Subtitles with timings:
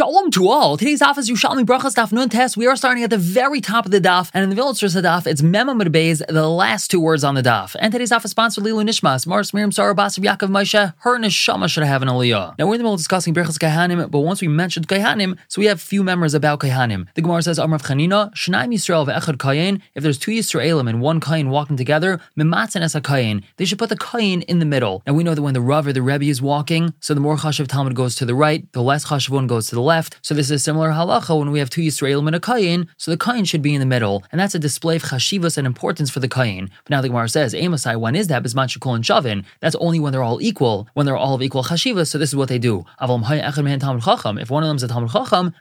[0.00, 0.78] Shalom to all.
[0.78, 2.56] Today's daf is Yerushalmi Brachas Daf Nun Tes.
[2.56, 4.94] We are starting at the very top of the daf, and in the village of
[4.94, 7.76] the daf, it's Memam Beis, the last two words on the daf.
[7.78, 10.94] And today's daf is sponsored Lilu Nishmas, Mars Miriam Sarah Basib Yaakov Moshe.
[11.00, 12.58] Her neshama should have an aliyah.
[12.58, 15.60] Now we're in the middle of discussing Brachas Kaihanim, but once we mentioned Kaihanim, so
[15.60, 17.06] we have few memories about Kaihanim.
[17.12, 19.82] The Gemara says Amrav Chanina, Shnaim Yisrael ve'echad Kayin.
[19.94, 23.42] If there's two Yisraelim and one Kayin walking together, Mimatzen es Kayin.
[23.58, 25.02] They should put the Kayin in the middle.
[25.06, 27.36] Now we know that when the Rav or the Rebbe is walking, so the more
[27.36, 29.89] Chashav Talmud goes to the right, the less Chashav one goes to the left.
[30.22, 33.10] So this is a similar halacha when we have two Yisraelim and a Kayin, so
[33.10, 36.10] the Kayin should be in the middle, and that's a display of chashivas and importance
[36.10, 36.68] for the Kayin.
[36.84, 38.44] But now the Gemara says, Amosai, when is that?
[38.44, 39.44] Bisman Shekul and Shavin.
[39.60, 42.36] That's only when they're all equal, when they're all of equal chashivas, so this is
[42.36, 42.84] what they do.
[43.00, 45.54] If one of them is a Talmud Chacham,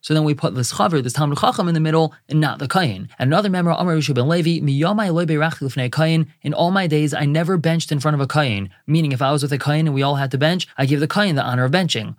[0.00, 2.68] so then we put this Chaver, this Talmud Chacham in the middle, and not the
[2.68, 3.08] Kayin.
[3.18, 4.60] And another member, Amar Rishu ben Levi,
[5.90, 9.20] Kayin, in all my days I never benched in front of a Kayin, meaning if
[9.20, 11.34] I was with a Kayin and we all had to bench, I give the Kayin
[11.34, 12.14] the honor of benching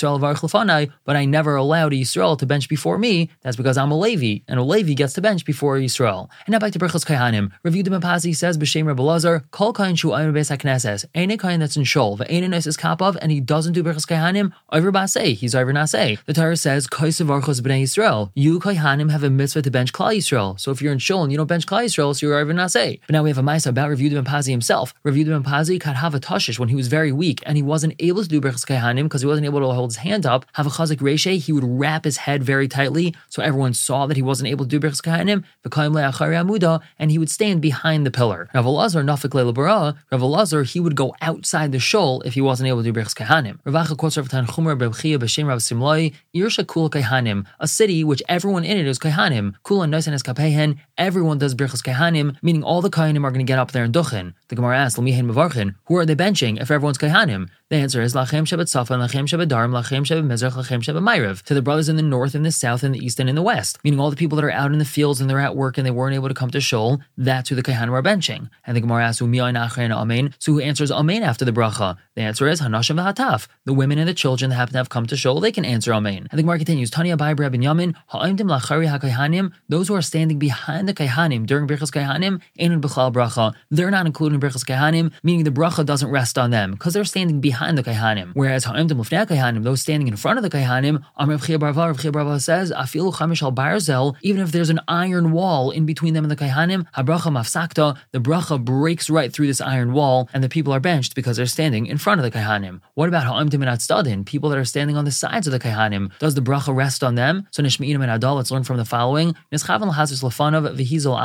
[0.00, 3.30] but I never allowed Yisrael to bench before me.
[3.42, 6.28] That's because I'm a Levi, and a Levi gets to bench before Yisrael.
[6.46, 7.52] And now back to Berchos Kaihanim.
[7.62, 11.60] Review the Mapazi says B'Shem Rebbe Lazar, Kol Kain Shu Ayim Beis HaKnesses, Ein Kain
[11.60, 15.34] that's in Shol, Ve'ein a is Kapav, and he doesn't do Berchos Kaihanim, Over Basei,
[15.34, 16.18] he's over Nasei.
[16.26, 20.16] The Torah says, Kaisav Archos B'nei Yisrael, you Kaihanim have a mitzvah to bench Klal
[20.16, 20.58] Yisrael.
[20.58, 23.00] So if you're in Shol and you don't bench Klal Yisrael, so you're over Nasei.
[23.06, 24.94] But now we have a Maisa about Review the Mapazi himself.
[25.02, 28.28] Review the Mapazi a Tashish when he was very weak, and he wasn't able to
[28.28, 30.98] do Berchos Kaihanim because he wasn't able to hold his hand up, have a chazik
[30.98, 34.64] reshe, he would wrap his head very tightly so everyone saw that he wasn't able
[34.64, 38.48] to do Birchas Kahanim, amuda, and he would stand behind the pillar.
[38.54, 42.68] Rav Elazar, Nafik Leila Rav Elazar, he would go outside the shul if he wasn't
[42.68, 43.60] able to do Birchas Kahanim.
[43.62, 48.64] Ravacha quotes Rav Tanchumer Bebchia B'Shem Rav Simlai, Irsha Kul Kahanim, a city which everyone
[48.64, 49.54] in it is Kahanim.
[49.64, 53.50] Kula Noisan es Kapehen, everyone does Birchas Kahanim, meaning all the Kahanim are going to
[53.50, 54.34] get up there and duchen.
[54.48, 57.48] The Gemara asks, Lamihin Mavarchin, who are they benching if everyone's Kahanim?
[57.68, 62.34] The answer is Lachem Shabbat Safa, Lachem Shabbat Darm, To the brothers in the north
[62.34, 63.78] and the south and the east and in the west.
[63.84, 65.86] Meaning all the people that are out in the fields and they're at work and
[65.86, 68.50] they weren't able to come to Shul, that's who the Kahanim are benching.
[68.66, 70.34] And the Gemara asks, Amen.
[70.38, 71.96] So who answers Amen after the bracha?
[72.14, 73.46] The answer is Hanashim V'Hataf.
[73.64, 75.92] The women and the children that happen to have come to Shul, they can answer
[75.92, 76.26] Amen.
[76.30, 80.38] And the Gemara continues, Tanya Bai Rabin Yamin, Ha'imdim Lachari HaKahanim, those who are standing
[80.38, 85.12] behind the Kahanim during Birchas Kahanim, Einun B'chal Bracha, they're not included in Birchas Kahanim,
[85.22, 88.32] meaning the bracha doesn't rest on them because they're standing behind the Kahanim.
[88.34, 92.12] Whereas Ha'imdim Lefnei Kahanim, those standing in front of the Kahanim, Amr Chia Barva, Chia
[92.12, 96.24] Barva says, Afilu Chamish al Barzel, even if there's an iron wall in between them
[96.24, 100.48] and the Kahanim, Habracha Mafsakta, the bracha breaks right through this iron wall, and the
[100.48, 102.80] people are benched because they're standing in front of the Kahanim.
[102.94, 106.16] What about Ha'imdim and Stadin, people that are standing on the sides of the Kahanim?
[106.18, 107.46] Does the bracha rest on them?
[107.50, 109.34] So Nishmi'inim and Adal, let's learn from the following.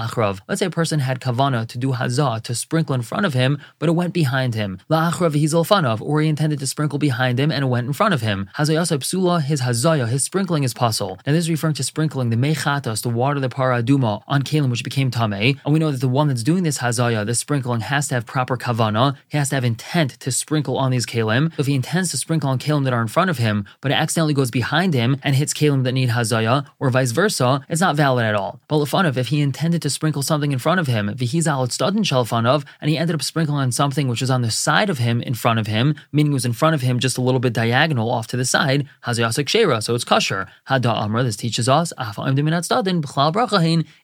[0.01, 0.39] Achrav.
[0.47, 3.59] Let's say a person had kavana to do hazah, to sprinkle in front of him,
[3.79, 4.79] but it went behind him.
[4.89, 8.13] La'achrav Vihizal Fanav, or he intended to sprinkle behind him and it went in front
[8.13, 8.30] of him.
[8.39, 11.19] Psula, his hazaya, his sprinkling is puzzle.
[11.25, 14.83] Now this is referring to sprinkling the mechatos, the water, the paraduma, on kalim, which
[14.83, 15.59] became tameh.
[15.63, 18.25] And we know that the one that's doing this hazaya, this sprinkling, has to have
[18.25, 19.15] proper kavana.
[19.29, 21.51] He has to have intent to sprinkle on these kalim.
[21.57, 23.95] If he intends to sprinkle on kalim that are in front of him, but it
[23.95, 27.95] accidentally goes behind him and hits kalim that need hazaya, or vice versa, it's not
[27.95, 28.59] valid at all.
[28.67, 32.65] But lefanov, if he intended to sprinkle something in front of him, vihizal studin shalfanov,
[32.79, 35.33] and he ended up sprinkling on something which was on the side of him in
[35.33, 38.09] front of him, meaning it was in front of him just a little bit diagonal
[38.21, 40.47] off to the side, hazayasik shera, so it's kosher.
[40.69, 41.91] Hada amra, this teaches us,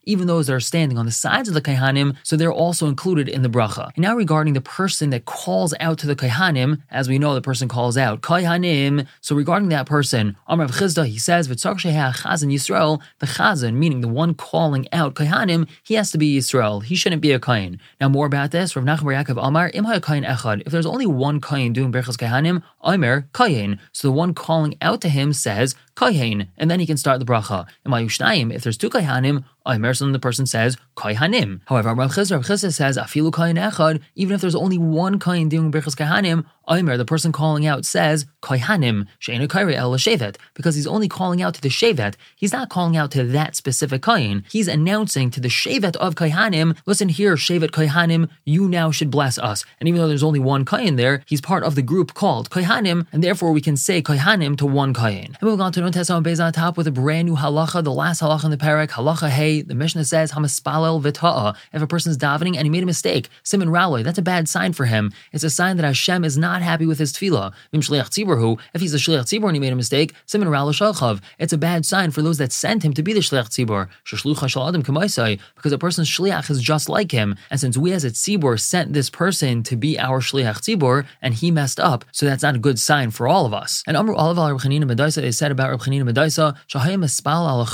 [0.05, 3.29] even those that are standing on the sides of the kaihanim, so they're also included
[3.29, 3.91] in the bracha.
[3.95, 7.43] And now regarding the person that calls out to the kaihanim, as we know the
[7.43, 13.27] person calls out, kaihanim, so regarding that person, Amr Chisda, he says, chazan Yisrael, the
[13.27, 16.83] chazan, meaning the one calling out kaihanim, he has to be Yisrael.
[16.83, 17.79] He shouldn't be a kain.
[18.01, 20.63] Now more about this, Rav Nachman Yaakov Amar, im kain echad.
[20.65, 23.79] If there's only one kain doing berachas kaihanim, Omer kain.
[23.91, 27.25] So the one calling out to him says, Kaihain, and then he can start the
[27.25, 27.67] bracha.
[27.83, 31.59] And Mayushnayim, if there's two Kaihanim, Omer, so the person says Kaihanim.
[31.65, 35.71] However, Rav Chizra, Rav says Afilu Kain Echad, even if there's only one Kain doing
[35.71, 40.87] Birchas Kaihanim, Omer, the person calling out, says Kaihanim, Sheina Kairi El Shevet, because he's
[40.87, 42.15] only calling out to the Shevet.
[42.35, 44.43] He's not calling out to that specific Kain.
[44.49, 49.37] He's announcing to the Shevet of Kaihanim, listen here, Shevet Kaihanim, you now should bless
[49.37, 49.65] us.
[49.79, 53.07] And even though there's only one Kain there, he's part of the group called Kaihanim,
[53.11, 55.35] and therefore we can say Kaihanim to one Kain.
[55.39, 58.21] And moving on to Tesam Bez on top with a brand new halacha, the last
[58.21, 61.55] halacha in the parak, halacha hey, the Mishnah says, Hamaspalel v'ta'a.
[61.73, 64.73] If a person's davening and he made a mistake, Simon Raloi, that's a bad sign
[64.73, 65.11] for him.
[65.31, 67.53] It's a sign that Hashem is not happy with his tefillah.
[67.71, 70.73] Vim shliach tzibur if he's a shliach tzibur and he made a mistake, Simon Raloi
[70.73, 71.21] shalchav.
[71.39, 73.89] It's a bad sign for those that sent him to be the shliach tzibur.
[74.05, 77.35] Shashlucha shal adam because a person's shliach is just like him.
[77.49, 81.33] And since we as a tzibur sent this person to be our shliach tzibur and
[81.33, 83.83] he messed up, so that's not a good sign for all of us.
[83.87, 87.65] And Amru Olav al Medaisa is said about Medaisa, espal al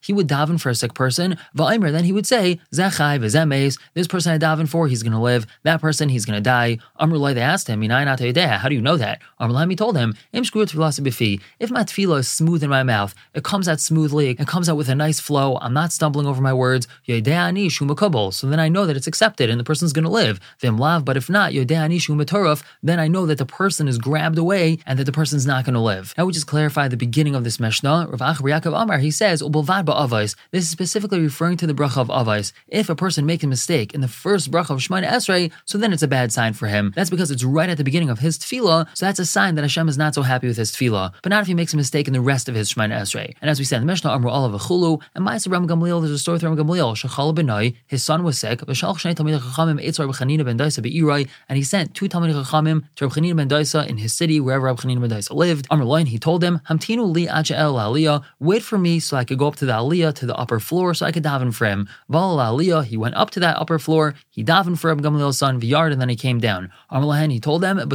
[0.00, 4.06] he would daven for a sick person, Va'imer, then he would say, Zechai v'zemes, this
[4.06, 6.78] person I daven for, he's going to live, that person, he's going to die.
[7.00, 9.20] Amrulai, they asked him, how do you know that?
[9.40, 14.30] Amrulai, told him, if my tefillah is smooth in my mouth, it comes out smoothly,
[14.30, 18.60] it comes out with a nice flow, I'm not stumbling over my words, so then
[18.60, 20.40] I know that it's accepted and the person's going to live.
[20.60, 25.12] But if not, then I know that the person is grabbed away and that the
[25.12, 26.14] person's not going to live.
[26.16, 28.08] Now we just clarify the beginning of this Mishnah.
[28.10, 29.40] Rav Yaakov Amar, he says,
[30.50, 32.52] this is specifically referring to the bracha of avais.
[32.68, 35.92] If a person makes a mistake in the first bracha of Shemana Esrei, so then
[35.92, 36.92] it's a bad sign for him.
[36.96, 39.62] That's because it's right at the beginning of his tefillah, so that's a sign that
[39.62, 41.14] Hashem is not so happy with his tefillah.
[41.22, 43.34] But not if he makes a mistake in the rest of his Shemana Esrei.
[43.40, 46.18] And as we said the Mishnah, Amru Allah v'chulu, and Ma'aser Ram Gamliel, there's a
[46.18, 51.56] story from Gamliel, Shechal benai, his son was sick, shnei Chachamim Eitzar ben Daisa and
[51.56, 54.78] he sent two Talmid Chachamim to Reb Chanina ben Daisa in his city, wherever Reb
[54.78, 55.66] Chanina ben Daisa lived.
[55.70, 57.25] Amr Loin, he told them, Hamtinu li
[58.40, 60.94] wait for me so I could go up to the aliyah, to the upper floor,
[60.94, 61.88] so I could daven for him.
[62.08, 65.60] Val aliyah, he went up to that upper floor, he davened for Reb Gamliel's son,
[65.60, 66.70] V'yard, and then he came down.
[66.90, 67.90] Amr Lahen, he told them, I'm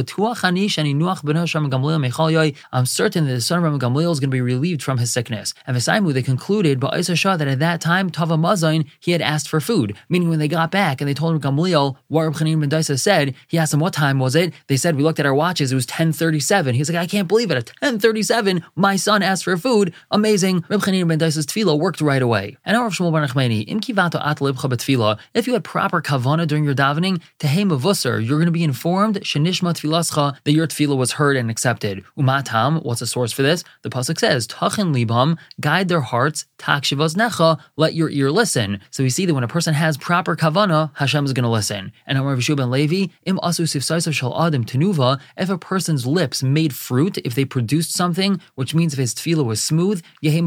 [2.86, 5.54] certain that the son of Reb Gamliel is going to be relieved from his sickness.
[5.66, 9.48] And Vesaimu, they concluded, but Shah, that at that time, Tava Mazain, he had asked
[9.48, 9.96] for food.
[10.08, 12.98] Meaning when they got back and they told him Gamliel what Reb Chanin ben Daisa
[12.98, 14.52] said, he asked them, what time was it?
[14.66, 16.74] They said, we looked at our watches, it was 1037.
[16.74, 17.56] He's like, I can't believe it.
[17.56, 19.92] At 1037, my son asked for food.
[20.10, 20.64] Amazing.
[20.68, 22.56] Reb Chanin ben Daisa's tefillah worked right away.
[22.64, 26.64] And our Shmuel Bar Nachmani, im kivato at betfila, if you had proper kavana during
[26.64, 31.12] your davening, tehei mavusser, you're going to be informed, shenishma tfilascha, that your tefillah was
[31.12, 32.04] heard and accepted.
[32.16, 33.64] Umatam, what's the source for this?
[33.82, 38.80] The pasuk says, tachin libam, guide their hearts, tak necha, let your ear listen.
[38.90, 41.92] So we see that when a person has proper kavana, Hashem is going to listen.
[42.06, 46.42] And Amar Vishu ben Levi, im asu sifsaisav shal adam tenuva, if a person's lips
[46.42, 50.46] made fruit, if they produced something, which means if his tefillah was smooth, he's going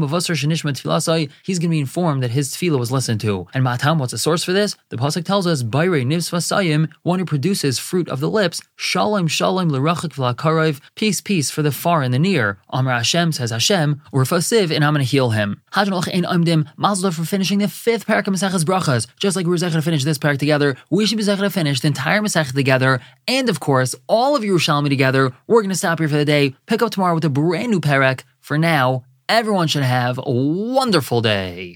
[1.60, 3.46] to be informed that his tefillah was listened to.
[3.54, 4.76] And Matam, what's the source for this?
[4.90, 5.62] The pasuk tells us,
[7.02, 9.70] one who produces fruit of the lips, shalom shalom
[10.94, 12.58] peace peace for the far and the near.
[12.70, 15.62] Amr Hashem says Hashem, urfasiv, and I'm going to heal him.
[15.72, 19.06] Hajan ein mazel for finishing the fifth parak of Maseches Brachas.
[19.18, 21.88] Just like we were to finish this parak together, we should be to finish the
[21.88, 25.32] entire Masech together, and of course, all of Yerushalmi together.
[25.46, 27.80] We're going to stop here for the day, pick up tomorrow with a brand new
[27.80, 28.22] parak.
[28.46, 31.74] For now, everyone should have a wonderful day.